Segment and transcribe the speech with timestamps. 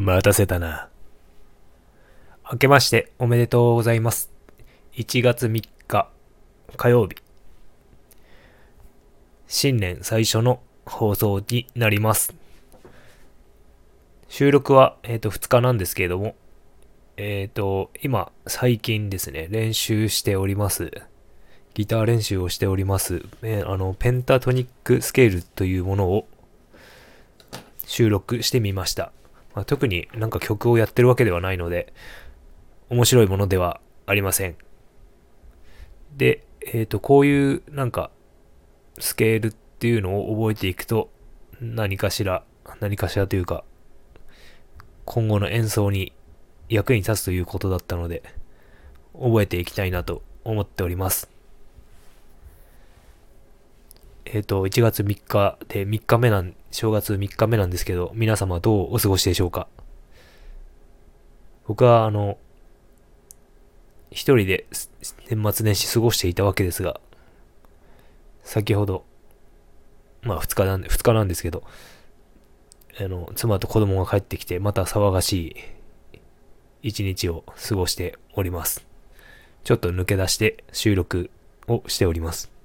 [0.00, 0.88] 待たせたな。
[2.52, 4.30] 明けましておめでとうございます。
[4.92, 6.08] 1月3日
[6.76, 7.16] 火曜日。
[9.48, 12.32] 新年最初の放送になります。
[14.28, 16.36] 収録は、えっ、と2日なんですけれども、
[17.16, 20.92] えっ、と、今、最近ですね、練習しております。
[21.74, 23.24] ギター練習をしております。
[23.42, 26.28] えーあの、ペンタトニックスケールというものを
[27.84, 29.10] 収録してみました。
[29.58, 31.92] まあ、特になんか曲をやってるわけではないので、
[32.90, 34.54] 面白いものではありません。
[36.16, 38.12] で、えっ、と、こういうなんか、
[39.00, 41.10] スケールっていうのを覚えていくと、
[41.60, 42.44] 何かしら、
[42.78, 43.64] 何かしらというか、
[45.04, 46.12] 今後の演奏に
[46.68, 48.22] 役に立つということだったので、
[49.14, 51.37] 覚えていきたいなと思っております。
[54.30, 59.68] えっ、と、1月3日で3日目なん、正月3日目なんですけど、皆様どうお過ごしでしょうか？
[61.66, 62.36] 僕は、あの、
[64.10, 64.66] 一人で
[65.30, 67.00] 年末年始過ごしていたわけですが、
[68.42, 69.06] 先ほど、
[70.20, 71.62] まあ2日なんで、2日なんですけど、
[73.00, 75.56] あの、妻と子供が帰ってきて、また騒がし
[76.82, 78.86] い一日を過ごしております。
[79.64, 81.30] ちょっと抜け出して収録
[81.66, 82.57] をしております。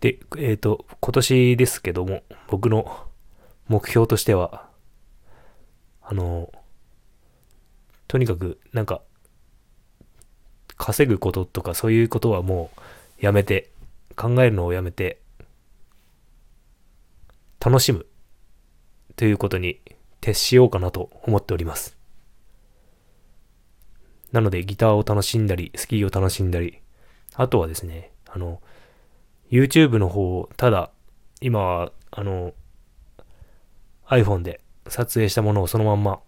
[0.00, 3.06] で、えっ、と、今年ですけども、僕の
[3.68, 4.68] 目標としては、
[6.02, 6.52] あの、
[8.08, 9.02] とにかく、なんか、
[10.76, 13.70] 稼ぐこととかそういうことはもうやめて、
[14.14, 15.20] 考えるのをやめて、
[17.58, 18.06] 楽しむ
[19.16, 19.80] ということに
[20.20, 21.96] 徹しようかなと思っております。
[24.32, 26.80] なのでギターを楽しんだり、スキーを楽しんだり、
[27.34, 28.60] あとはですね、あの、
[29.50, 30.90] YouTube の方を、ただ、
[31.40, 32.54] 今は、あの、
[34.08, 36.20] iPhone で撮影したものをそのまんま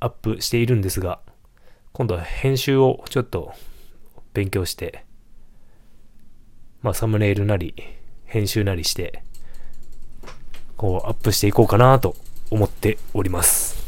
[0.00, 1.20] アップしているんですが、
[1.92, 3.52] 今度は編集をちょっと
[4.32, 5.04] 勉強して、
[6.82, 7.74] まあサムネイルなり、
[8.24, 9.22] 編集なりして、
[10.76, 12.16] こうアップしていこうかなと
[12.50, 13.82] 思っております。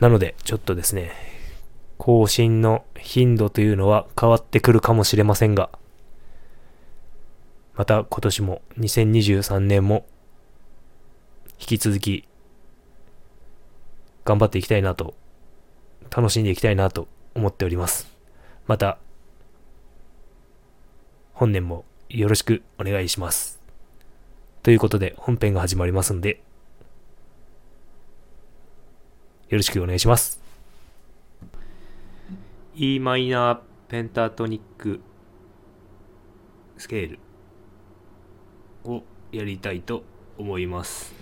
[0.00, 1.29] なので、ちょっとですね、
[2.00, 5.68] 更新の頻度というのは変わってくるかもしれませんが、
[7.74, 10.06] また今年も2023年も
[11.60, 12.26] 引き続き
[14.24, 15.12] 頑張っていきたいなと、
[16.10, 18.08] 楽しんでいきたいなと思っております。
[18.66, 18.96] また、
[21.34, 23.60] 本年もよろしくお願いします。
[24.62, 26.40] ということで本編が始まりますんで、
[29.50, 30.39] よろしくお願いします。
[32.82, 33.58] E マイナー
[33.88, 35.02] ペンタトニック
[36.78, 37.18] スケール
[38.90, 39.02] を
[39.32, 40.02] やりたいと
[40.38, 41.12] 思います。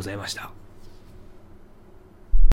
[0.00, 0.59] ございました。